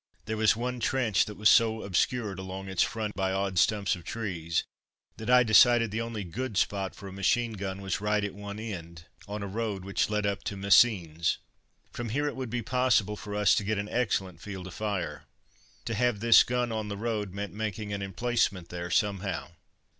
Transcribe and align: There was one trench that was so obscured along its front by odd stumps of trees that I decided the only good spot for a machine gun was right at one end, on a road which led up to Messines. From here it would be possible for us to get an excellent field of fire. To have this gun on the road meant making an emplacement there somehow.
There 0.25 0.35
was 0.35 0.55
one 0.55 0.79
trench 0.79 1.25
that 1.25 1.37
was 1.37 1.47
so 1.47 1.83
obscured 1.83 2.39
along 2.39 2.67
its 2.67 2.81
front 2.81 3.13
by 3.15 3.31
odd 3.31 3.59
stumps 3.59 3.95
of 3.95 4.03
trees 4.03 4.63
that 5.17 5.29
I 5.29 5.43
decided 5.43 5.91
the 5.91 6.01
only 6.01 6.23
good 6.23 6.57
spot 6.57 6.95
for 6.95 7.07
a 7.07 7.13
machine 7.13 7.53
gun 7.53 7.81
was 7.83 8.01
right 8.01 8.23
at 8.23 8.33
one 8.33 8.57
end, 8.57 9.05
on 9.27 9.43
a 9.43 9.47
road 9.47 9.85
which 9.85 10.09
led 10.09 10.25
up 10.25 10.43
to 10.45 10.57
Messines. 10.57 11.37
From 11.91 12.09
here 12.09 12.27
it 12.27 12.35
would 12.35 12.49
be 12.49 12.63
possible 12.63 13.15
for 13.15 13.35
us 13.35 13.53
to 13.53 13.63
get 13.63 13.77
an 13.77 13.89
excellent 13.89 14.41
field 14.41 14.65
of 14.65 14.73
fire. 14.73 15.25
To 15.85 15.93
have 15.93 16.19
this 16.19 16.41
gun 16.41 16.71
on 16.71 16.87
the 16.87 16.97
road 16.97 17.31
meant 17.31 17.53
making 17.53 17.93
an 17.93 18.01
emplacement 18.01 18.69
there 18.69 18.89
somehow. 18.89 19.51